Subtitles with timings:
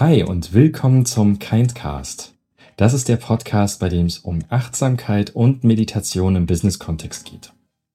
[0.00, 2.34] Hi und willkommen zum Kindcast.
[2.76, 7.52] Das ist der Podcast, bei dem es um Achtsamkeit und Meditation im Business-Kontext geht.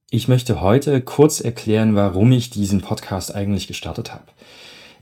[0.10, 4.24] Ich möchte heute kurz erklären, warum ich diesen Podcast eigentlich gestartet habe.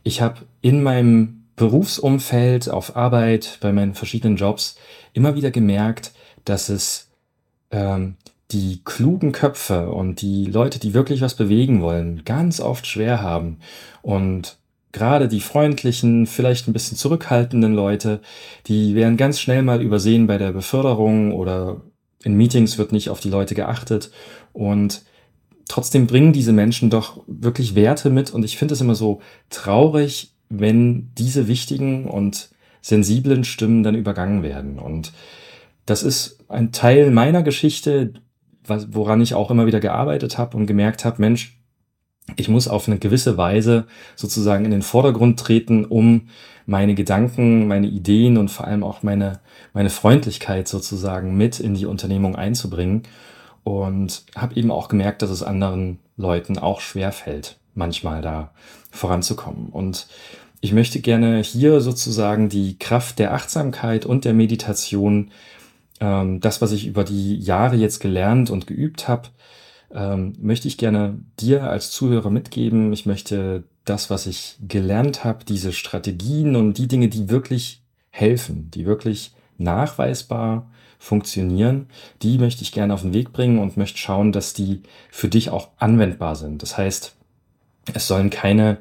[0.01, 4.75] Ich habe in meinem Berufsumfeld, auf Arbeit, bei meinen verschiedenen Jobs
[5.13, 6.13] immer wieder gemerkt,
[6.45, 7.11] dass es
[7.69, 8.15] ähm,
[8.49, 13.59] die klugen Köpfe und die Leute, die wirklich was bewegen wollen, ganz oft schwer haben.
[14.01, 14.57] Und
[14.97, 18.21] gerade die freundlichen, vielleicht ein bisschen zurückhaltenden Leute,
[18.65, 21.81] die werden ganz schnell mal übersehen bei der Beförderung oder
[22.23, 24.11] in Meetings wird nicht auf die Leute geachtet.
[24.53, 25.03] Und
[25.67, 28.31] trotzdem bringen diese Menschen doch wirklich Werte mit.
[28.31, 32.49] Und ich finde es immer so traurig, wenn diese wichtigen und
[32.81, 34.79] sensiblen Stimmen dann übergangen werden.
[34.79, 35.13] Und
[35.85, 38.13] das ist ein Teil meiner Geschichte,
[38.65, 41.59] woran ich auch immer wieder gearbeitet habe und gemerkt habe, Mensch,
[42.35, 46.29] ich muss auf eine gewisse Weise sozusagen in den Vordergrund treten, um
[46.65, 49.39] meine Gedanken, meine Ideen und vor allem auch meine,
[49.73, 53.03] meine Freundlichkeit sozusagen mit in die Unternehmung einzubringen.
[53.63, 58.51] Und habe eben auch gemerkt, dass es anderen Leuten auch schwer fällt, manchmal da
[58.91, 59.67] voranzukommen.
[59.69, 60.07] Und
[60.61, 65.31] ich möchte gerne hier sozusagen die Kraft der Achtsamkeit und der Meditation
[65.99, 69.29] ähm, das, was ich über die Jahre jetzt gelernt und geübt habe,
[69.93, 72.93] ähm, möchte ich gerne dir als Zuhörer mitgeben.
[72.93, 78.69] Ich möchte das, was ich gelernt habe, diese Strategien und die Dinge, die wirklich helfen,
[78.71, 81.87] die wirklich nachweisbar funktionieren,
[82.21, 85.49] die möchte ich gerne auf den Weg bringen und möchte schauen, dass die für dich
[85.51, 86.63] auch anwendbar sind.
[86.63, 87.15] Das heißt,
[87.93, 88.79] es sollen keine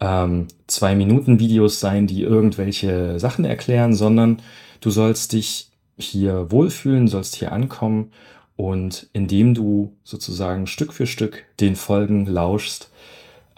[0.00, 4.40] ähm, zwei Minuten Videos sein, die irgendwelche Sachen erklären, sondern
[4.80, 8.12] du sollst dich hier wohlfühlen, sollst hier ankommen
[8.56, 12.90] und indem du sozusagen Stück für Stück den Folgen lauschst,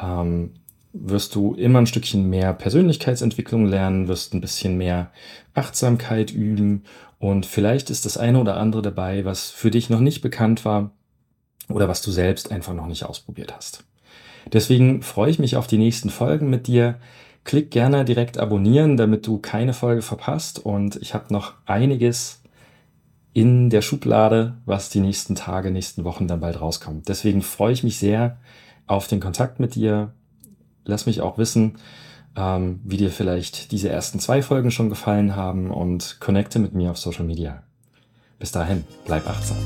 [0.01, 0.55] ähm,
[0.93, 5.11] wirst du immer ein Stückchen mehr Persönlichkeitsentwicklung lernen, wirst ein bisschen mehr
[5.55, 6.83] Achtsamkeit üben
[7.19, 10.93] und vielleicht ist das eine oder andere dabei, was für dich noch nicht bekannt war
[11.69, 13.85] oder was du selbst einfach noch nicht ausprobiert hast.
[14.53, 16.99] Deswegen freue ich mich auf die nächsten Folgen mit dir.
[17.45, 20.59] Klick gerne direkt abonnieren, damit du keine Folge verpasst.
[20.59, 22.43] Und ich habe noch einiges
[23.39, 27.09] in der Schublade, was die nächsten Tage, nächsten Wochen dann bald rauskommt.
[27.09, 28.39] Deswegen freue ich mich sehr
[28.89, 30.13] auf den Kontakt mit dir.
[30.85, 31.77] Lass mich auch wissen,
[32.35, 36.91] ähm, wie dir vielleicht diese ersten zwei Folgen schon gefallen haben und connecte mit mir
[36.91, 37.63] auf Social Media.
[38.41, 39.59] Bis dahin, bleib achtsam.